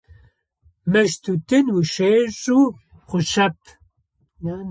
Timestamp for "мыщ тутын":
0.91-1.65